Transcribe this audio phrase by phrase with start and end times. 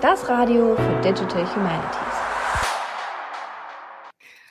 [0.00, 1.98] Das Radio für Digital Humanities.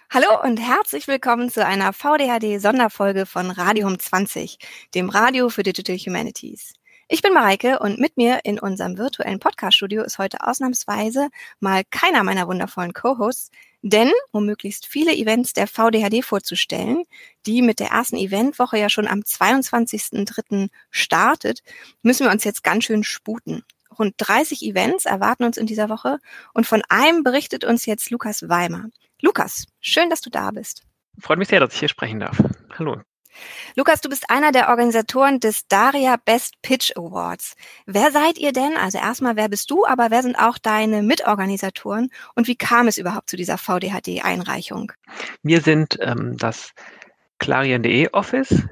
[0.09, 4.57] Hallo und herzlich willkommen zu einer VDHD-Sonderfolge von Radium 20,
[4.93, 6.73] dem Radio für Digital Humanities.
[7.07, 11.29] Ich bin Mareike und mit mir in unserem virtuellen Podcast-Studio ist heute ausnahmsweise
[11.61, 13.49] mal keiner meiner wundervollen Co-Hosts,
[13.81, 17.05] denn um möglichst viele Events der VDHD vorzustellen,
[17.45, 20.67] die mit der ersten Eventwoche ja schon am 22.03.
[20.91, 21.63] startet,
[22.01, 23.63] müssen wir uns jetzt ganz schön sputen.
[23.99, 26.19] Rund 30 Events erwarten uns in dieser Woche
[26.53, 28.85] und von einem berichtet uns jetzt Lukas Weimer.
[29.21, 30.83] Lukas, schön, dass du da bist.
[31.19, 32.41] Freut mich sehr, dass ich hier sprechen darf.
[32.77, 33.01] Hallo.
[33.75, 37.55] Lukas, du bist einer der Organisatoren des Daria Best Pitch Awards.
[37.85, 38.75] Wer seid ihr denn?
[38.77, 42.97] Also erstmal, wer bist du, aber wer sind auch deine Mitorganisatoren und wie kam es
[42.97, 44.91] überhaupt zu dieser VDHD-Einreichung?
[45.43, 46.73] Wir sind ähm, das
[47.39, 48.63] Clarion.de Office.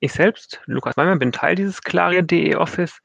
[0.00, 3.00] Ich selbst, Lukas Weimer, bin Teil dieses Clarion.de Office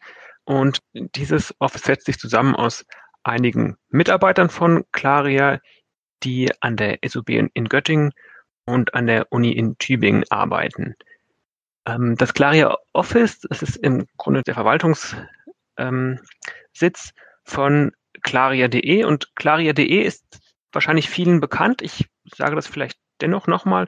[0.46, 2.86] und dieses Office setzt sich zusammen aus
[3.24, 5.60] einigen Mitarbeitern von Claria,
[6.24, 8.14] die an der SUB in Göttingen
[8.66, 10.96] und an der Uni in Tübingen arbeiten.
[11.86, 15.18] Ähm, das Claria Office, das ist im Grunde der Verwaltungssitz
[15.78, 16.20] ähm,
[17.44, 20.40] von Claria.de und Claria.de ist
[20.72, 21.82] wahrscheinlich vielen bekannt.
[21.82, 23.88] Ich sage das vielleicht dennoch nochmal.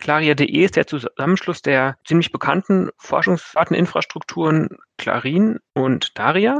[0.00, 6.58] Claria.de ist der Zusammenschluss der ziemlich bekannten Forschungsdateninfrastrukturen Clarin und Daria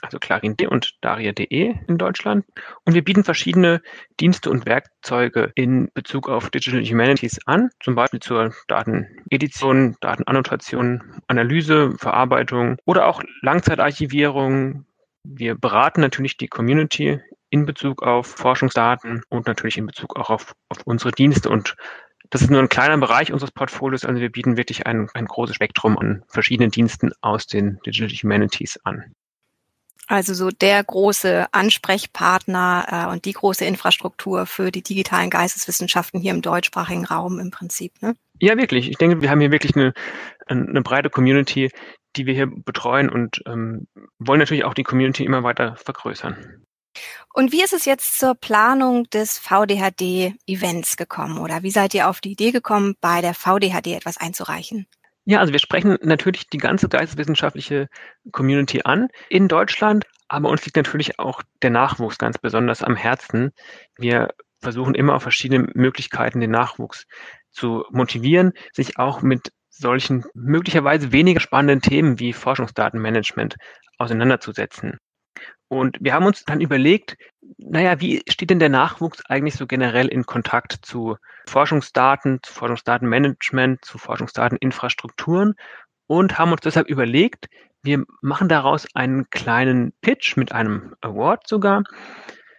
[0.00, 2.44] also Clarin.de und Daria.de in Deutschland.
[2.84, 3.82] Und wir bieten verschiedene
[4.20, 11.92] Dienste und Werkzeuge in Bezug auf Digital Humanities an, zum Beispiel zur Datenedition, Datenannotation, Analyse,
[11.98, 14.86] Verarbeitung oder auch Langzeitarchivierung.
[15.24, 20.54] Wir beraten natürlich die Community in Bezug auf Forschungsdaten und natürlich in Bezug auch auf,
[20.68, 21.76] auf unsere Dienste und
[22.30, 25.56] das ist nur ein kleiner Bereich unseres Portfolios, also wir bieten wirklich ein, ein großes
[25.56, 29.14] Spektrum an verschiedenen Diensten aus den Digital Humanities an.
[30.10, 36.30] Also so der große Ansprechpartner äh, und die große Infrastruktur für die digitalen Geisteswissenschaften hier
[36.32, 37.92] im deutschsprachigen Raum im Prinzip.
[38.00, 38.14] Ne?
[38.40, 38.88] Ja, wirklich.
[38.88, 39.92] Ich denke, wir haben hier wirklich eine,
[40.46, 41.70] eine breite Community,
[42.16, 43.86] die wir hier betreuen und ähm,
[44.18, 46.64] wollen natürlich auch die Community immer weiter vergrößern.
[47.32, 52.20] Und wie ist es jetzt zur Planung des VDHD-Events gekommen oder wie seid ihr auf
[52.20, 54.86] die Idee gekommen, bei der VDHD etwas einzureichen?
[55.24, 57.88] Ja, also wir sprechen natürlich die ganze geisteswissenschaftliche
[58.32, 63.50] Community an in Deutschland, aber uns liegt natürlich auch der Nachwuchs ganz besonders am Herzen.
[63.98, 67.04] Wir versuchen immer auf verschiedene Möglichkeiten den Nachwuchs
[67.50, 73.56] zu motivieren, sich auch mit solchen möglicherweise weniger spannenden Themen wie Forschungsdatenmanagement
[73.98, 74.98] auseinanderzusetzen.
[75.68, 77.16] Und wir haben uns dann überlegt,
[77.58, 81.16] naja, wie steht denn der Nachwuchs eigentlich so generell in Kontakt zu
[81.46, 85.54] Forschungsdaten, zu Forschungsdatenmanagement, zu Forschungsdateninfrastrukturen?
[86.06, 87.48] Und haben uns deshalb überlegt,
[87.82, 91.84] wir machen daraus einen kleinen Pitch mit einem Award sogar,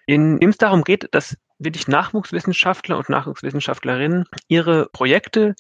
[0.06, 5.56] in dem es darum geht, dass wirklich Nachwuchswissenschaftler und Nachwuchswissenschaftlerinnen ihre Projekte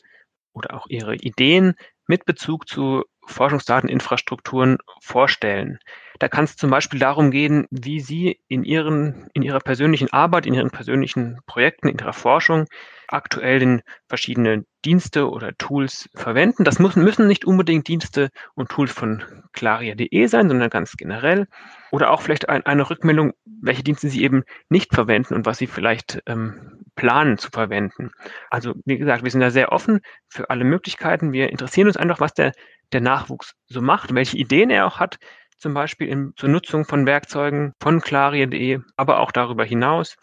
[0.53, 1.75] oder auch ihre Ideen
[2.07, 5.79] mit Bezug zu Forschungsdateninfrastrukturen vorstellen.
[6.19, 10.45] Da kann es zum Beispiel darum gehen, wie Sie in, Ihren, in Ihrer persönlichen Arbeit,
[10.45, 12.65] in Ihren persönlichen Projekten, in Ihrer Forschung
[13.07, 16.63] aktuell den verschiedene Dienste oder Tools verwenden.
[16.63, 19.23] Das müssen, müssen nicht unbedingt Dienste und Tools von
[19.53, 21.47] Claria.de sein, sondern ganz generell.
[21.91, 25.67] Oder auch vielleicht ein, eine Rückmeldung, welche Dienste Sie eben nicht verwenden und was Sie
[25.67, 28.11] vielleicht ähm, planen zu verwenden.
[28.49, 31.31] Also wie gesagt, wir sind da sehr offen für alle Möglichkeiten.
[31.31, 32.51] Wir interessieren uns einfach, was der
[32.91, 35.17] der Nachwuchs so macht, welche Ideen er auch hat,
[35.57, 40.15] zum Beispiel in, zur Nutzung von Werkzeugen von Claria.de, aber auch darüber hinaus,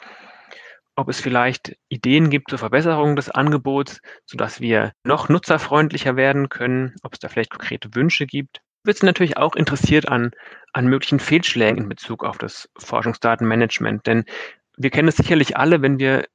[0.97, 6.94] ob es vielleicht Ideen gibt zur Verbesserung des Angebots, sodass wir noch nutzerfreundlicher werden können,
[7.03, 8.60] ob es da vielleicht konkrete Wünsche gibt.
[8.83, 10.31] Wird es natürlich auch interessiert an,
[10.72, 14.25] an möglichen Fehlschlägen in Bezug auf das Forschungsdatenmanagement, denn
[14.78, 16.27] wir kennen es sicherlich alle, wenn wir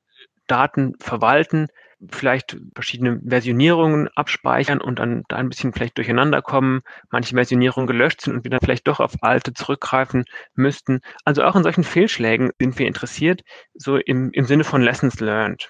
[0.48, 1.68] Daten verwalten,
[2.10, 8.22] vielleicht verschiedene Versionierungen abspeichern und dann da ein bisschen vielleicht durcheinander kommen, manche Versionierungen gelöscht
[8.22, 10.26] sind und wir dann vielleicht doch auf alte zurückgreifen
[10.56, 11.02] müssten.
[11.26, 13.44] Also auch in solchen Fehlschlägen sind wir interessiert,
[13.74, 15.70] so im, im Sinne von Lessons learned.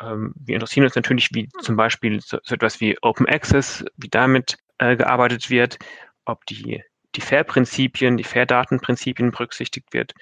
[0.00, 4.08] Ähm, wir interessieren uns natürlich, wie zum Beispiel so, so etwas wie Open Access, wie
[4.08, 5.78] damit äh, gearbeitet wird,
[6.24, 6.82] ob die,
[7.14, 10.12] die FAIR-Prinzipien, die FAIR-Datenprinzipien berücksichtigt wird.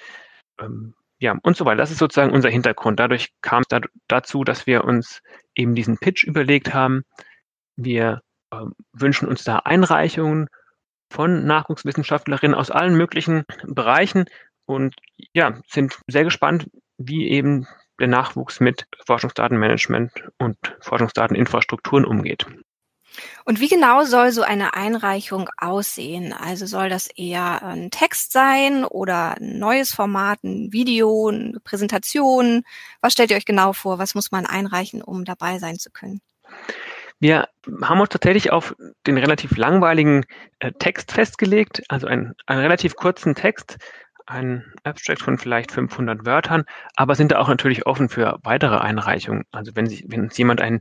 [0.60, 0.94] Ähm,
[1.24, 1.78] ja, und so weiter.
[1.78, 3.00] Das ist sozusagen unser Hintergrund.
[3.00, 5.22] Dadurch kam es da, dazu, dass wir uns
[5.54, 7.04] eben diesen Pitch überlegt haben.
[7.76, 8.56] Wir äh,
[8.92, 10.48] wünschen uns da Einreichungen
[11.10, 14.26] von Nachwuchswissenschaftlerinnen aus allen möglichen Bereichen
[14.66, 14.96] und
[15.32, 16.68] ja, sind sehr gespannt,
[16.98, 17.66] wie eben
[17.98, 22.44] der Nachwuchs mit Forschungsdatenmanagement und Forschungsdateninfrastrukturen umgeht.
[23.44, 26.32] Und wie genau soll so eine Einreichung aussehen?
[26.32, 32.64] Also soll das eher ein Text sein oder ein neues Format, ein Video, eine Präsentation?
[33.00, 33.98] Was stellt ihr euch genau vor?
[33.98, 36.20] Was muss man einreichen, um dabei sein zu können?
[37.20, 37.48] Wir
[37.82, 38.74] haben uns tatsächlich auf
[39.06, 40.24] den relativ langweiligen
[40.58, 43.78] äh, Text festgelegt, also einen, einen relativ kurzen Text,
[44.26, 46.64] ein Abstract von vielleicht 500 Wörtern,
[46.96, 49.44] aber sind da auch natürlich offen für weitere Einreichungen.
[49.52, 50.80] Also wenn, sich, wenn uns jemand ein,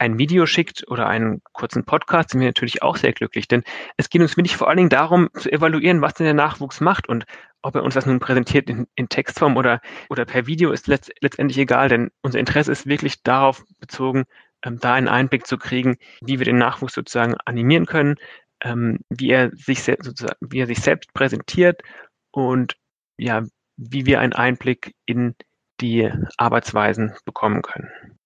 [0.00, 3.62] ein Video schickt oder einen kurzen Podcast, sind wir natürlich auch sehr glücklich, denn
[3.98, 7.08] es geht uns wirklich vor allen Dingen darum, zu evaluieren, was denn der Nachwuchs macht
[7.08, 7.26] und
[7.60, 11.12] ob er uns das nun präsentiert in, in Textform oder, oder per Video ist letzt,
[11.20, 14.24] letztendlich egal, denn unser Interesse ist wirklich darauf bezogen,
[14.64, 18.16] ähm, da einen Einblick zu kriegen, wie wir den Nachwuchs sozusagen animieren können,
[18.62, 21.82] ähm, wie er sich sozusagen, wie er sich selbst präsentiert
[22.30, 22.76] und
[23.18, 23.44] ja,
[23.76, 25.34] wie wir einen Einblick in
[25.82, 28.19] die Arbeitsweisen bekommen können.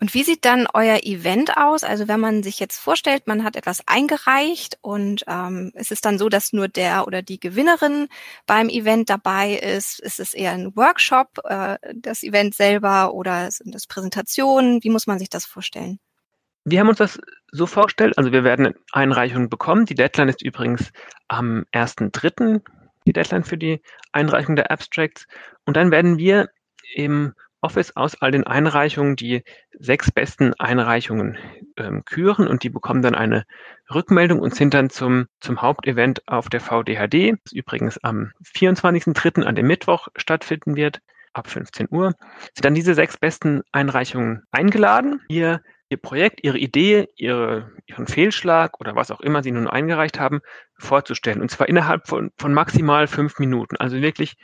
[0.00, 1.82] Und wie sieht dann euer Event aus?
[1.82, 6.18] Also wenn man sich jetzt vorstellt, man hat etwas eingereicht und ähm, es ist dann
[6.18, 8.08] so, dass nur der oder die Gewinnerin
[8.46, 9.98] beim Event dabei ist.
[9.98, 14.84] Ist es eher ein Workshop, äh, das Event selber oder sind das Präsentationen?
[14.84, 15.98] Wie muss man sich das vorstellen?
[16.64, 17.18] Wir haben uns das
[17.50, 19.86] so vorgestellt, also wir werden Einreichungen bekommen.
[19.86, 20.92] Die Deadline ist übrigens
[21.26, 22.60] am 1.3.,
[23.06, 23.80] die Deadline für die
[24.12, 25.26] Einreichung der Abstracts.
[25.64, 26.50] Und dann werden wir
[26.94, 29.42] im Office aus all den Einreichungen die
[29.78, 31.38] sechs besten Einreichungen
[31.76, 33.44] ähm, küren und die bekommen dann eine
[33.92, 39.42] Rückmeldung und sind dann zum, zum Hauptevent auf der VDHD, das übrigens am 24.03.
[39.42, 41.00] an dem Mittwoch stattfinden wird,
[41.32, 42.14] ab 15 Uhr,
[42.54, 48.80] sind dann diese sechs besten Einreichungen eingeladen, ihr, ihr Projekt, ihre Idee, ihre, ihren Fehlschlag
[48.80, 50.40] oder was auch immer sie nun eingereicht haben,
[50.78, 51.40] vorzustellen.
[51.40, 53.76] Und zwar innerhalb von, von maximal fünf Minuten.
[53.76, 54.36] Also wirklich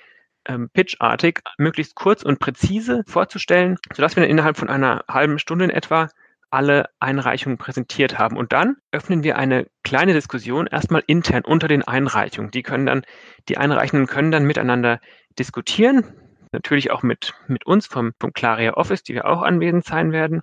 [0.46, 5.66] ähm, pitchartig, möglichst kurz und präzise vorzustellen, sodass wir dann innerhalb von einer halben Stunde
[5.66, 6.08] in etwa
[6.50, 8.36] alle Einreichungen präsentiert haben.
[8.36, 12.52] Und dann öffnen wir eine kleine Diskussion erstmal intern unter den Einreichungen.
[12.52, 13.02] Die können dann,
[13.48, 15.00] die Einreichenden können dann miteinander
[15.36, 16.04] diskutieren,
[16.52, 20.42] natürlich auch mit, mit uns vom, vom Claria Office, die wir auch anwesend sein werden.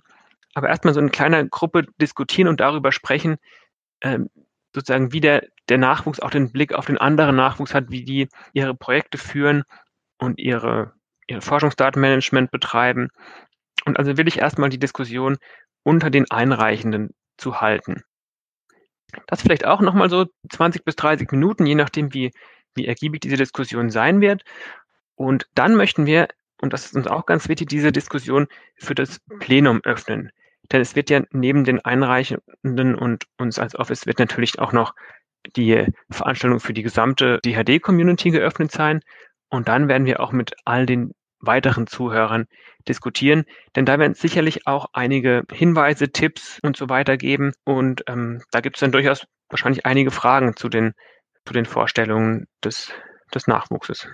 [0.54, 3.36] Aber erstmal so in kleiner Gruppe diskutieren und darüber sprechen,
[4.02, 4.28] ähm,
[4.74, 8.28] sozusagen, wie der, der Nachwuchs auch den Blick auf den anderen Nachwuchs hat, wie die
[8.52, 9.64] ihre Projekte führen
[10.22, 10.92] und ihre,
[11.26, 13.08] ihre Forschungsdatenmanagement betreiben.
[13.84, 15.38] Und also will ich erstmal die Diskussion
[15.82, 18.04] unter den Einreichenden zu halten.
[19.26, 22.30] Das vielleicht auch nochmal so 20 bis 30 Minuten, je nachdem, wie,
[22.74, 24.44] wie ergiebig diese Diskussion sein wird.
[25.16, 26.28] Und dann möchten wir,
[26.60, 28.46] und das ist uns auch ganz wichtig, diese Diskussion
[28.76, 30.30] für das Plenum öffnen.
[30.70, 34.94] Denn es wird ja neben den Einreichenden und uns als Office wird natürlich auch noch
[35.56, 39.00] die Veranstaltung für die gesamte DHD-Community geöffnet sein.
[39.52, 42.46] Und dann werden wir auch mit all den weiteren Zuhörern
[42.88, 43.44] diskutieren,
[43.76, 47.52] denn da werden sicherlich auch einige Hinweise, Tipps und so weiter geben.
[47.64, 50.94] Und ähm, da gibt es dann durchaus wahrscheinlich einige Fragen zu den,
[51.44, 52.92] zu den Vorstellungen des,
[53.34, 54.08] des Nachwuchses.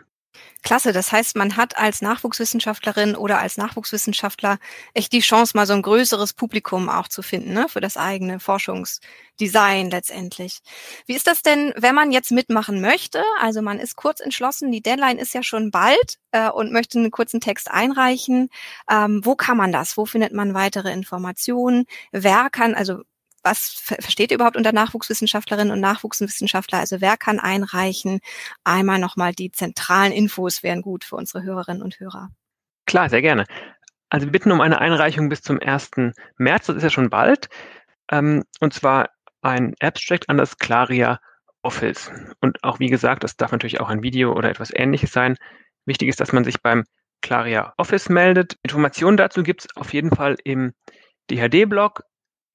[0.62, 4.58] Klasse, das heißt, man hat als Nachwuchswissenschaftlerin oder als Nachwuchswissenschaftler
[4.92, 8.40] echt die Chance, mal so ein größeres Publikum auch zu finden, ne, für das eigene
[8.40, 10.58] Forschungsdesign letztendlich.
[11.06, 13.22] Wie ist das denn, wenn man jetzt mitmachen möchte?
[13.40, 17.10] Also man ist kurz entschlossen, die Deadline ist ja schon bald äh, und möchte einen
[17.12, 18.48] kurzen Text einreichen.
[18.90, 19.96] Ähm, wo kann man das?
[19.96, 21.86] Wo findet man weitere Informationen?
[22.10, 23.02] Wer kann, also
[23.42, 23.68] was
[24.00, 26.78] versteht ihr überhaupt unter Nachwuchswissenschaftlerinnen und Nachwuchswissenschaftler?
[26.78, 28.20] Also wer kann einreichen?
[28.64, 32.30] Einmal nochmal die zentralen Infos wären gut für unsere Hörerinnen und Hörer.
[32.86, 33.44] Klar, sehr gerne.
[34.10, 35.90] Also wir bitten um eine Einreichung bis zum 1.
[36.38, 37.48] März, das ist ja schon bald.
[38.10, 39.10] Ähm, und zwar
[39.42, 41.20] ein Abstract an das Claria
[41.62, 42.10] Office.
[42.40, 45.36] Und auch wie gesagt, das darf natürlich auch ein Video oder etwas ähnliches sein.
[45.84, 46.84] Wichtig ist, dass man sich beim
[47.20, 48.56] Claria Office meldet.
[48.62, 50.72] Informationen dazu gibt es auf jeden Fall im
[51.30, 52.02] DHD-Blog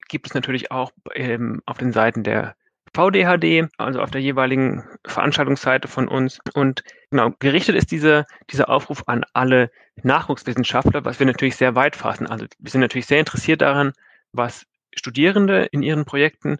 [0.08, 2.56] gibt es natürlich auch ähm, auf den Seiten der
[2.94, 6.38] VDHD, also auf der jeweiligen Veranstaltungsseite von uns.
[6.54, 9.70] Und genau, gerichtet ist diese, dieser Aufruf an alle
[10.02, 12.26] Nachwuchswissenschaftler, was wir natürlich sehr weit fassen.
[12.26, 13.92] Also wir sind natürlich sehr interessiert daran,
[14.32, 16.58] was Studierende in ihren Projekten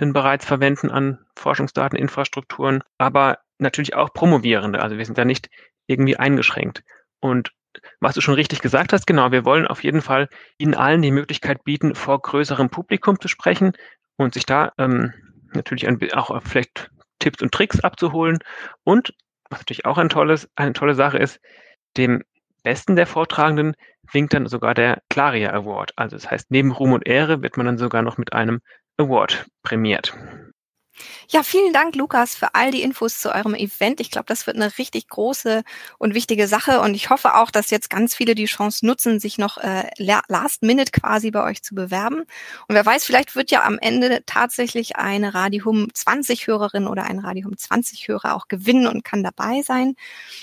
[0.00, 4.82] denn bereits verwenden an Forschungsdateninfrastrukturen, aber natürlich auch Promovierende.
[4.82, 5.48] Also wir sind da nicht
[5.86, 6.82] irgendwie eingeschränkt.
[7.20, 7.52] Und
[8.00, 10.28] was du schon richtig gesagt hast, genau, wir wollen auf jeden Fall
[10.58, 13.72] Ihnen allen die Möglichkeit bieten, vor größerem Publikum zu sprechen
[14.16, 15.12] und sich da ähm,
[15.52, 18.38] natürlich auch vielleicht Tipps und Tricks abzuholen.
[18.84, 19.14] Und
[19.50, 21.40] was natürlich auch ein tolles, eine tolle Sache ist,
[21.96, 22.22] dem
[22.62, 23.74] Besten der Vortragenden
[24.12, 25.92] winkt dann sogar der Claria Award.
[25.96, 28.60] Also das heißt, neben Ruhm und Ehre wird man dann sogar noch mit einem
[28.98, 30.16] Award prämiert.
[31.28, 34.00] Ja, vielen Dank, Lukas, für all die Infos zu eurem Event.
[34.00, 35.62] Ich glaube, das wird eine richtig große
[35.98, 36.80] und wichtige Sache.
[36.80, 40.62] Und ich hoffe auch, dass jetzt ganz viele die Chance nutzen, sich noch äh, last
[40.62, 42.20] minute quasi bei euch zu bewerben.
[42.20, 47.18] Und wer weiß, vielleicht wird ja am Ende tatsächlich eine Radihum 20 Hörerin oder ein
[47.18, 49.94] Radihum 20 Hörer auch gewinnen und kann dabei sein.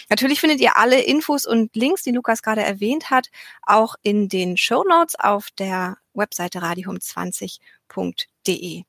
[0.09, 3.29] Natürlich findet ihr alle Infos und Links, die Lukas gerade erwähnt hat,
[3.61, 8.83] auch in den Show Notes auf der Webseite radihum20.de.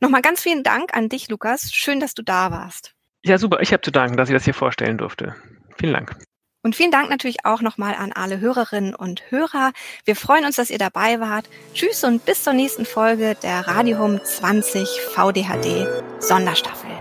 [0.00, 1.72] Nochmal ganz vielen Dank an dich, Lukas.
[1.72, 2.94] Schön, dass du da warst.
[3.24, 3.60] Ja, super.
[3.60, 5.36] Ich habe zu danken, dass ich das hier vorstellen durfte.
[5.78, 6.16] Vielen Dank.
[6.64, 9.72] Und vielen Dank natürlich auch nochmal an alle Hörerinnen und Hörer.
[10.04, 11.48] Wir freuen uns, dass ihr dabei wart.
[11.74, 15.88] Tschüss und bis zur nächsten Folge der Radio Home 20 VDHD
[16.20, 16.91] Sonderstaffel.